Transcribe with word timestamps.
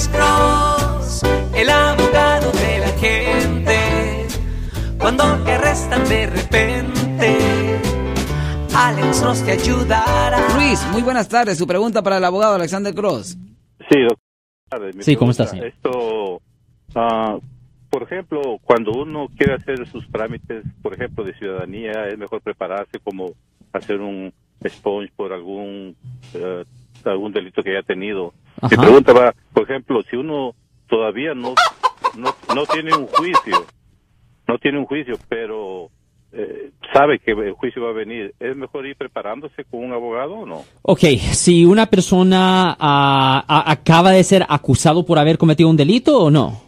Alex 0.00 0.08
Cross, 0.16 1.22
el 1.54 1.68
abogado 1.68 2.50
de 2.52 2.78
la 2.78 2.88
gente. 2.98 4.26
Cuando 4.98 5.24
te 5.44 5.52
arrestan 5.52 6.08
de 6.08 6.26
repente, 6.26 7.38
Alex 8.74 9.20
Cross 9.20 9.44
te 9.44 9.52
ayudará. 9.52 10.38
Luis, 10.56 10.82
muy 10.90 11.02
buenas 11.02 11.28
tardes. 11.28 11.58
Su 11.58 11.66
pregunta 11.66 12.00
para 12.02 12.16
el 12.16 12.24
abogado 12.24 12.54
Alexander 12.54 12.94
Cross. 12.94 13.36
Sí, 13.90 14.00
doctor. 14.00 14.94
Mi 14.96 15.02
Sí, 15.02 15.16
¿cómo 15.16 15.32
pregunta, 15.32 15.42
está, 15.42 15.46
señor? 15.48 15.66
Esto, 15.66 16.40
ah, 16.94 17.36
por 17.90 18.02
ejemplo, 18.04 18.58
cuando 18.64 18.92
uno 18.92 19.26
quiere 19.36 19.52
hacer 19.52 19.86
sus 19.86 20.10
trámites, 20.10 20.64
por 20.80 20.94
ejemplo, 20.94 21.24
de 21.24 21.34
ciudadanía, 21.34 22.06
es 22.08 22.16
mejor 22.16 22.40
prepararse 22.40 22.98
como 23.00 23.32
hacer 23.74 24.00
un 24.00 24.32
sponge 24.66 25.12
por 25.14 25.34
algún 25.34 25.94
eh, 26.32 26.64
algún 27.04 27.32
delito 27.32 27.62
que 27.62 27.72
haya 27.72 27.82
tenido. 27.82 28.32
Mi 28.62 28.76
pregunta 28.76 29.12
va, 29.12 29.34
por 29.52 29.64
ejemplo, 29.64 30.02
si 30.10 30.16
uno 30.16 30.54
todavía 30.88 31.34
no 31.34 31.54
no, 32.16 32.30
no 32.54 32.66
tiene 32.66 32.94
un 32.96 33.06
juicio, 33.06 33.66
no 34.48 34.58
tiene 34.58 34.78
un 34.78 34.86
juicio, 34.86 35.14
pero 35.28 35.90
eh, 36.32 36.70
sabe 36.92 37.18
que 37.18 37.32
el 37.32 37.52
juicio 37.52 37.82
va 37.82 37.90
a 37.90 37.94
venir, 37.94 38.34
¿es 38.40 38.56
mejor 38.56 38.86
ir 38.86 38.96
preparándose 38.96 39.64
con 39.64 39.84
un 39.84 39.92
abogado 39.92 40.34
o 40.34 40.46
no? 40.46 40.62
Ok, 40.82 41.00
si 41.32 41.64
una 41.64 41.86
persona 41.86 42.76
ah, 42.78 43.44
a- 43.46 43.70
acaba 43.70 44.10
de 44.10 44.24
ser 44.24 44.44
acusado 44.48 45.04
por 45.04 45.18
haber 45.18 45.38
cometido 45.38 45.68
un 45.68 45.76
delito 45.76 46.18
o 46.18 46.30
no. 46.30 46.60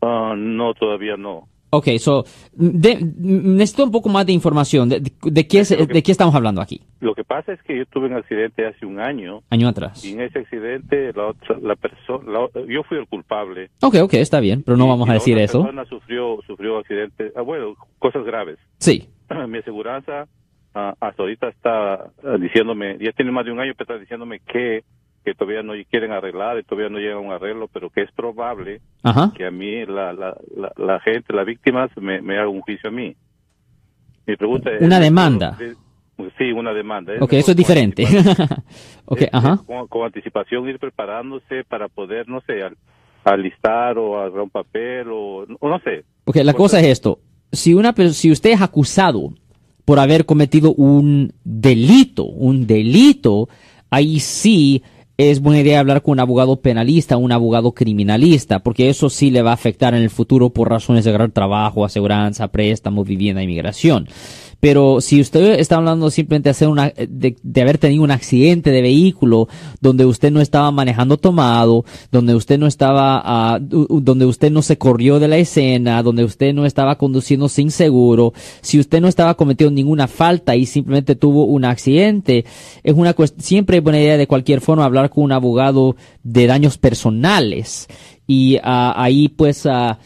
Ah, 0.00 0.34
no, 0.36 0.72
todavía 0.74 1.16
no. 1.16 1.48
Ok, 1.76 1.88
so, 1.98 2.24
de- 2.52 2.98
necesito 3.18 3.84
un 3.84 3.90
poco 3.90 4.08
más 4.08 4.24
de 4.26 4.32
información. 4.32 4.88
¿De, 4.88 5.00
de 5.22 5.46
qué, 5.48 5.60
es- 5.60 5.70
de 5.70 6.02
qué 6.02 6.12
estamos 6.12 6.34
hablando 6.34 6.60
aquí? 6.60 6.80
Lo 7.00 7.14
que 7.14 7.24
pasa 7.24 7.52
es 7.52 7.62
que 7.62 7.76
yo 7.78 7.84
tuve 7.86 8.06
un 8.06 8.14
accidente 8.14 8.66
hace 8.66 8.86
un 8.86 9.00
año 9.00 9.42
Año 9.50 9.68
atrás. 9.68 10.04
y 10.04 10.12
en 10.12 10.20
ese 10.22 10.38
accidente 10.40 11.12
la 11.14 11.26
otra, 11.28 11.58
la 11.60 11.76
persona, 11.76 12.26
yo 12.68 12.82
fui 12.84 12.98
el 12.98 13.06
culpable. 13.06 13.70
Ok, 13.82 13.96
ok, 14.02 14.14
está 14.14 14.40
bien, 14.40 14.62
pero 14.62 14.76
no 14.76 14.86
Y- 14.86 14.88
vamos 14.88 15.06
y 15.06 15.10
a 15.10 15.12
la 15.14 15.18
decir 15.18 15.34
otra 15.34 15.44
eso. 15.44 15.62
persona 15.62 15.84
sufrió, 15.86 16.38
sufrió 16.46 16.78
accidente, 16.78 17.32
ah, 17.36 17.42
bueno, 17.42 17.74
cosas 17.98 18.24
graves. 18.24 18.58
Sí. 18.78 19.08
Mi 19.48 19.58
aseguranza 19.58 20.26
ah, 20.74 20.94
hasta 21.00 21.22
ahorita 21.22 21.48
está 21.48 21.94
ah, 21.94 22.36
diciéndome, 22.40 22.96
ya 23.00 23.12
tiene 23.12 23.32
más 23.32 23.44
de 23.44 23.52
un 23.52 23.60
año 23.60 23.74
que 23.74 23.82
está 23.82 23.98
diciéndome 23.98 24.40
que, 24.40 24.82
que 25.24 25.34
todavía 25.34 25.62
no 25.62 25.72
quieren 25.90 26.12
arreglar 26.12 26.58
y 26.58 26.62
todavía 26.64 26.90
no 26.90 26.98
llega 26.98 27.14
a 27.14 27.18
un 27.18 27.32
arreglo, 27.32 27.68
pero 27.72 27.90
que 27.90 28.02
es 28.02 28.12
probable 28.12 28.80
Ajá. 29.02 29.32
que 29.36 29.46
a 29.46 29.50
mí 29.50 29.86
la, 29.86 30.12
la, 30.12 30.36
la, 30.56 30.72
la 30.76 31.00
gente, 31.00 31.32
las 31.32 31.46
víctimas, 31.46 31.90
me, 31.96 32.20
me 32.20 32.38
haga 32.38 32.48
un 32.48 32.60
juicio 32.60 32.90
a 32.90 32.92
mí. 32.92 33.14
Mi 34.26 34.36
pregunta 34.36 34.70
es... 34.70 34.82
Una 34.82 35.00
demanda. 35.00 35.56
Sí, 36.38 36.52
una 36.52 36.72
demanda. 36.72 37.12
Ok, 37.14 37.20
mejor 37.22 37.34
eso 37.38 37.50
es 37.50 37.56
diferente. 37.56 38.04
ok, 39.06 39.22
ajá. 39.32 39.60
Con, 39.66 39.88
con 39.88 40.04
anticipación 40.06 40.68
ir 40.68 40.78
preparándose 40.78 41.64
para 41.68 41.88
poder, 41.88 42.28
no 42.28 42.40
sé, 42.42 42.62
al- 42.62 42.76
alistar 43.24 43.98
o 43.98 44.18
agarrar 44.18 44.42
un 44.42 44.50
papel 44.50 45.08
o, 45.10 45.44
o 45.58 45.68
no 45.68 45.78
sé. 45.80 46.04
Ok, 46.24 46.36
la 46.36 46.54
cosa 46.54 46.78
es 46.80 46.86
esto. 46.86 47.18
Si, 47.50 47.74
una, 47.74 47.92
si 48.12 48.30
usted 48.30 48.50
es 48.50 48.62
acusado 48.62 49.30
por 49.84 49.98
haber 49.98 50.24
cometido 50.24 50.72
un 50.74 51.32
delito, 51.44 52.24
un 52.24 52.66
delito, 52.66 53.48
ahí 53.90 54.20
sí 54.20 54.82
es 55.16 55.40
buena 55.40 55.60
idea 55.60 55.78
hablar 55.78 56.02
con 56.02 56.12
un 56.12 56.20
abogado 56.20 56.56
penalista, 56.60 57.16
un 57.16 57.30
abogado 57.30 57.72
criminalista, 57.72 58.58
porque 58.58 58.88
eso 58.88 59.08
sí 59.08 59.30
le 59.30 59.42
va 59.42 59.52
a 59.52 59.54
afectar 59.54 59.94
en 59.94 60.02
el 60.02 60.10
futuro 60.10 60.50
por 60.50 60.68
razones 60.68 61.04
de 61.04 61.10
agarrar 61.10 61.30
trabajo, 61.30 61.84
aseguranza, 61.84 62.48
préstamo, 62.48 63.04
vivienda, 63.04 63.42
inmigración. 63.42 64.08
Pero 64.64 65.02
si 65.02 65.20
usted 65.20 65.60
está 65.60 65.76
hablando 65.76 66.08
simplemente 66.08 66.46
de, 66.46 66.50
hacer 66.52 66.68
una, 66.68 66.88
de, 66.88 67.36
de 67.42 67.60
haber 67.60 67.76
tenido 67.76 68.02
un 68.02 68.10
accidente 68.10 68.70
de 68.70 68.80
vehículo 68.80 69.46
donde 69.82 70.06
usted 70.06 70.32
no 70.32 70.40
estaba 70.40 70.70
manejando 70.70 71.18
tomado, 71.18 71.84
donde 72.10 72.34
usted 72.34 72.58
no 72.58 72.66
estaba, 72.66 73.20
ah, 73.22 73.60
u- 73.60 74.00
donde 74.00 74.24
usted 74.24 74.50
no 74.50 74.62
se 74.62 74.78
corrió 74.78 75.18
de 75.18 75.28
la 75.28 75.36
escena, 75.36 76.02
donde 76.02 76.24
usted 76.24 76.54
no 76.54 76.64
estaba 76.64 76.96
conduciendo 76.96 77.50
sin 77.50 77.70
seguro, 77.70 78.32
si 78.62 78.80
usted 78.80 79.02
no 79.02 79.08
estaba 79.08 79.34
cometiendo 79.34 79.74
ninguna 79.74 80.08
falta 80.08 80.56
y 80.56 80.64
simplemente 80.64 81.14
tuvo 81.14 81.44
un 81.44 81.66
accidente, 81.66 82.46
es 82.82 82.94
una 82.94 83.14
siempre 83.36 83.76
es 83.76 83.82
buena 83.82 84.00
idea 84.00 84.16
de 84.16 84.26
cualquier 84.26 84.62
forma 84.62 84.86
hablar 84.86 85.10
con 85.10 85.24
un 85.24 85.32
abogado 85.32 85.94
de 86.22 86.46
daños 86.46 86.78
personales. 86.78 87.86
Y 88.26 88.56
ah, 88.62 88.94
ahí 88.96 89.28
pues 89.28 89.66
ah, 89.66 89.98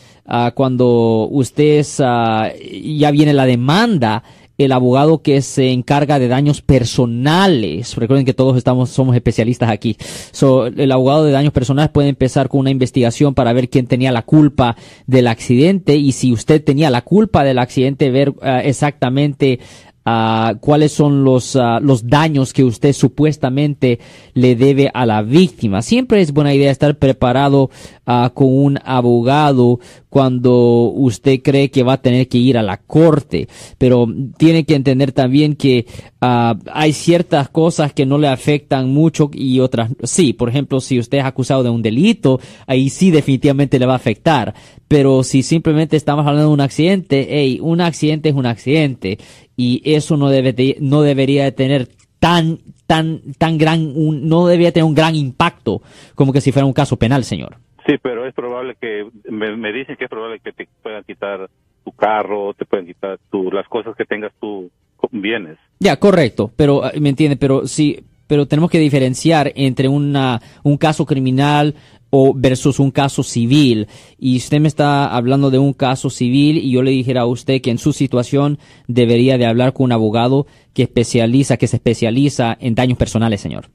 cuando 0.56 1.28
usted 1.30 1.86
ya 1.86 3.10
viene 3.12 3.32
la 3.32 3.46
demanda 3.46 4.24
el 4.58 4.72
abogado 4.72 5.22
que 5.22 5.40
se 5.40 5.70
encarga 5.70 6.18
de 6.18 6.26
daños 6.26 6.62
personales. 6.62 7.94
Recuerden 7.96 8.26
que 8.26 8.34
todos 8.34 8.56
estamos, 8.56 8.90
somos 8.90 9.14
especialistas 9.14 9.70
aquí. 9.70 9.96
So, 10.32 10.66
el 10.66 10.90
abogado 10.90 11.24
de 11.24 11.32
daños 11.32 11.52
personales 11.52 11.90
puede 11.90 12.08
empezar 12.08 12.48
con 12.48 12.60
una 12.60 12.70
investigación 12.70 13.34
para 13.34 13.52
ver 13.52 13.68
quién 13.68 13.86
tenía 13.86 14.10
la 14.10 14.22
culpa 14.22 14.76
del 15.06 15.28
accidente 15.28 15.96
y 15.96 16.10
si 16.10 16.32
usted 16.32 16.62
tenía 16.62 16.90
la 16.90 17.02
culpa 17.02 17.44
del 17.44 17.60
accidente, 17.60 18.10
ver 18.10 18.34
ah, 18.42 18.60
exactamente 18.64 19.60
ah, 20.08 20.54
cuáles 20.60 20.92
son 20.92 21.24
los, 21.24 21.54
ah, 21.56 21.80
los 21.80 22.06
daños 22.06 22.52
que 22.52 22.64
usted 22.64 22.92
supuestamente 22.92 23.98
le 24.32 24.56
debe 24.56 24.90
a 24.94 25.04
la 25.04 25.22
víctima. 25.22 25.82
Siempre 25.82 26.20
es 26.22 26.32
buena 26.32 26.54
idea 26.54 26.70
estar 26.70 26.96
preparado 26.96 27.70
ah, 28.06 28.32
con 28.34 28.48
un 28.48 28.78
abogado 28.84 29.80
cuando 30.08 30.90
usted 30.94 31.40
cree 31.42 31.70
que 31.70 31.82
va 31.82 31.94
a 31.94 32.02
tener 32.02 32.28
que 32.28 32.38
ir 32.38 32.56
a 32.56 32.62
la 32.62 32.78
corte, 32.78 33.48
pero 33.76 34.06
tiene 34.38 34.64
que 34.64 34.74
entender 34.74 35.12
también 35.12 35.54
que 35.54 35.86
ah, 36.20 36.56
hay 36.72 36.92
ciertas 36.92 37.48
cosas 37.48 37.92
que 37.92 38.06
no 38.06 38.18
le 38.18 38.28
afectan 38.28 38.88
mucho 38.88 39.30
y 39.32 39.60
otras 39.60 39.90
sí. 40.02 40.32
Por 40.32 40.48
ejemplo, 40.48 40.80
si 40.80 40.98
usted 40.98 41.18
es 41.18 41.24
acusado 41.24 41.62
de 41.62 41.70
un 41.70 41.82
delito, 41.82 42.40
ahí 42.66 42.90
sí 42.90 43.10
definitivamente 43.10 43.78
le 43.78 43.86
va 43.86 43.94
a 43.94 43.96
afectar. 43.96 44.54
Pero 44.88 45.22
si 45.22 45.42
simplemente 45.42 45.96
estamos 45.96 46.26
hablando 46.26 46.48
de 46.48 46.54
un 46.54 46.60
accidente, 46.60 47.26
hey, 47.30 47.58
un 47.62 47.80
accidente 47.80 48.28
es 48.30 48.34
un 48.34 48.46
accidente 48.46 49.18
y 49.56 49.82
eso 49.84 50.16
no 50.16 50.28
debe 50.28 50.52
de- 50.52 50.76
no 50.80 51.02
debería 51.02 51.44
de 51.44 51.52
tener 51.52 51.88
tan 52.18 52.58
tan 52.86 53.20
tan 53.38 53.58
gran 53.58 53.92
un- 53.94 54.28
no 54.28 54.46
debería 54.46 54.72
tener 54.72 54.84
un 54.84 54.94
gran 54.94 55.14
impacto 55.14 55.82
como 56.14 56.32
que 56.32 56.40
si 56.40 56.52
fuera 56.52 56.66
un 56.66 56.72
caso 56.72 56.96
penal, 56.96 57.22
señor. 57.24 57.56
Sí, 57.86 57.94
pero 58.02 58.26
es 58.26 58.34
probable 58.34 58.76
que, 58.80 59.06
me, 59.30 59.72
dicen 59.72 59.96
que 59.96 60.04
es 60.04 60.10
probable 60.10 60.40
que 60.40 60.52
te 60.52 60.68
puedan 60.82 61.04
quitar 61.04 61.48
tu 61.84 61.92
carro, 61.92 62.52
te 62.54 62.66
pueden 62.66 62.86
quitar 62.86 63.18
tu, 63.30 63.50
las 63.50 63.66
cosas 63.68 63.96
que 63.96 64.04
tengas 64.04 64.32
tú 64.40 64.70
bienes. 65.10 65.58
Ya, 65.80 65.96
correcto, 65.96 66.52
pero 66.56 66.90
eh, 66.90 67.00
me 67.00 67.10
entiende, 67.10 67.36
pero 67.36 67.66
sí, 67.66 68.00
pero 68.26 68.46
tenemos 68.46 68.70
que 68.70 68.78
diferenciar 68.78 69.52
entre 69.56 69.88
una 69.88 70.40
un 70.62 70.76
caso 70.76 71.06
criminal 71.06 71.74
o 72.10 72.32
versus 72.34 72.78
un 72.78 72.90
caso 72.90 73.22
civil. 73.22 73.86
Y 74.18 74.36
usted 74.36 74.60
me 74.60 74.68
está 74.68 75.06
hablando 75.06 75.50
de 75.50 75.58
un 75.58 75.72
caso 75.72 76.10
civil 76.10 76.58
y 76.58 76.70
yo 76.70 76.82
le 76.82 76.90
dijera 76.90 77.22
a 77.22 77.26
usted 77.26 77.60
que 77.60 77.70
en 77.70 77.78
su 77.78 77.92
situación 77.92 78.58
debería 78.86 79.38
de 79.38 79.46
hablar 79.46 79.72
con 79.72 79.84
un 79.84 79.92
abogado 79.92 80.46
que 80.72 80.84
especializa, 80.84 81.56
que 81.56 81.66
se 81.66 81.76
especializa 81.76 82.56
en 82.60 82.74
daños 82.74 82.98
personales, 82.98 83.40
señor. 83.40 83.68